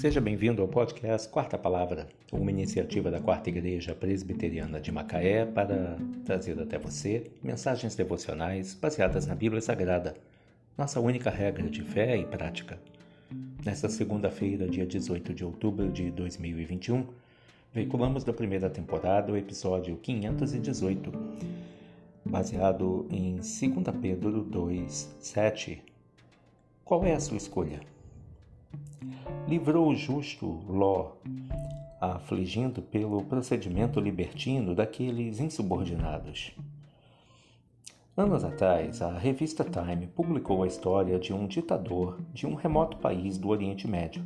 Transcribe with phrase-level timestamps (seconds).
[0.00, 5.98] Seja bem-vindo ao podcast Quarta Palavra, uma iniciativa da Quarta Igreja Presbiteriana de Macaé para
[6.24, 10.14] trazer até você mensagens devocionais baseadas na Bíblia Sagrada,
[10.76, 12.78] nossa única regra de fé e prática.
[13.66, 17.04] Nesta segunda-feira, dia 18 de outubro de 2021,
[17.74, 21.10] veiculamos da primeira temporada o episódio 518,
[22.24, 23.42] baseado em 2
[24.00, 25.82] Pedro 2, 7.
[26.84, 27.97] Qual é a sua escolha?
[29.46, 31.12] Livrou o justo Ló,
[32.00, 36.52] afligindo pelo procedimento libertino daqueles insubordinados.
[38.16, 43.38] Anos atrás, a revista Time publicou a história de um ditador de um remoto país
[43.38, 44.24] do Oriente Médio.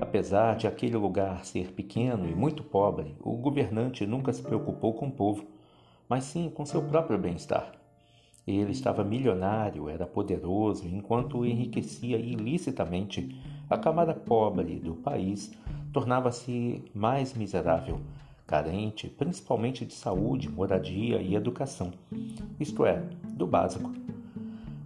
[0.00, 5.08] Apesar de aquele lugar ser pequeno e muito pobre, o governante nunca se preocupou com
[5.08, 5.44] o povo,
[6.08, 7.72] mas sim com seu próprio bem-estar.
[8.46, 13.36] Ele estava milionário, era poderoso, enquanto enriquecia ilicitamente
[13.70, 15.52] a camada pobre do país
[15.92, 18.00] tornava-se mais miserável,
[18.46, 21.92] carente principalmente de saúde, moradia e educação,
[22.58, 23.92] isto é, do básico.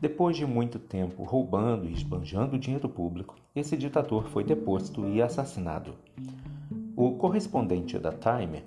[0.00, 5.94] Depois de muito tempo roubando e esbanjando dinheiro público, esse ditador foi deposto e assassinado.
[6.96, 8.62] O correspondente da Time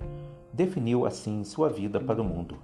[0.52, 2.56] definiu assim sua vida para o mundo.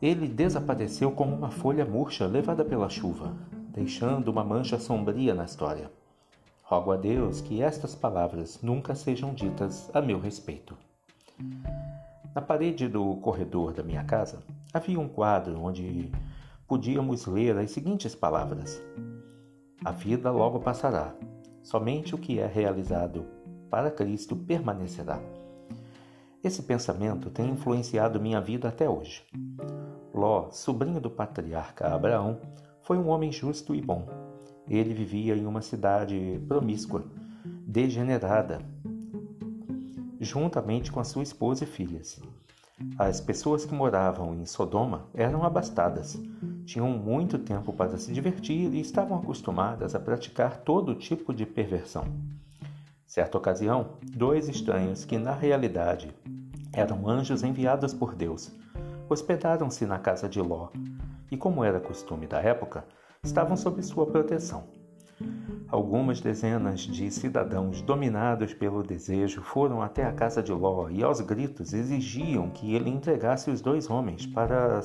[0.00, 3.32] Ele desapareceu como uma folha murcha levada pela chuva,
[3.72, 5.90] deixando uma mancha sombria na história.
[6.62, 10.76] Rogo a Deus que estas palavras nunca sejam ditas a meu respeito.
[12.34, 16.12] Na parede do corredor da minha casa havia um quadro onde
[16.68, 18.82] podíamos ler as seguintes palavras:
[19.82, 21.14] A vida logo passará,
[21.62, 23.26] somente o que é realizado
[23.70, 25.18] para Cristo permanecerá.
[26.44, 29.24] Esse pensamento tem influenciado minha vida até hoje.
[30.12, 32.38] Ló, sobrinho do patriarca Abraão,
[32.82, 34.06] foi um homem justo e bom.
[34.68, 37.04] Ele vivia em uma cidade promíscua,
[37.66, 38.60] degenerada,
[40.20, 42.20] juntamente com a sua esposa e filhas.
[42.98, 46.20] As pessoas que moravam em Sodoma eram abastadas,
[46.64, 52.04] tinham muito tempo para se divertir e estavam acostumadas a praticar todo tipo de perversão.
[53.06, 56.12] Certa ocasião, dois estranhos que na realidade
[56.72, 58.50] eram anjos enviados por Deus
[59.08, 60.70] hospedaram-se na casa de Ló
[61.32, 62.84] e, como era costume da época,
[63.24, 64.64] estavam sob sua proteção.
[65.66, 71.22] Algumas dezenas de cidadãos dominados pelo desejo foram até a casa de Ló e, aos
[71.22, 74.82] gritos, exigiam que ele entregasse os dois homens para,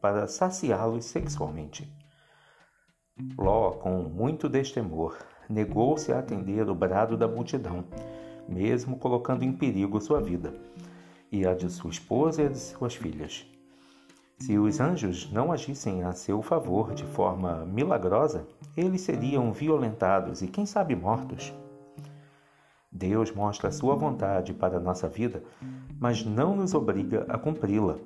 [0.00, 1.92] para saciá-los sexualmente.
[3.36, 5.18] Ló, com muito destemor,
[5.50, 7.84] negou-se a atender o brado da multidão,
[8.48, 10.54] mesmo colocando em perigo sua vida
[11.32, 13.51] e a de sua esposa e a de suas filhas.
[14.44, 18.44] Se os anjos não agissem a seu favor de forma milagrosa,
[18.76, 21.54] eles seriam violentados e, quem sabe, mortos.
[22.90, 25.44] Deus mostra sua vontade para a nossa vida,
[25.96, 27.98] mas não nos obriga a cumpri-la.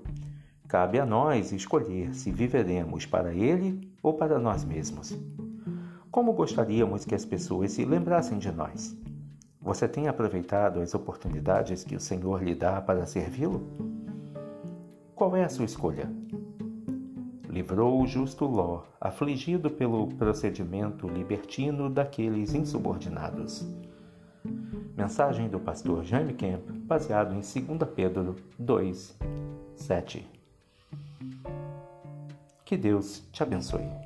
[0.69, 5.19] Cabe a nós escolher se viveremos para Ele ou para nós mesmos.
[6.11, 8.95] Como gostaríamos que as pessoas se lembrassem de nós?
[9.59, 13.97] Você tem aproveitado as oportunidades que o Senhor lhe dá para servi-lo?
[15.17, 16.13] Qual é a sua escolha?
[17.57, 23.67] Livrou o justo Ló, afligido pelo procedimento libertino daqueles insubordinados.
[24.95, 29.19] Mensagem do pastor Jaime Kemp, baseado em 2 Pedro 2,
[29.75, 30.29] 7.
[32.63, 34.06] Que Deus te abençoe.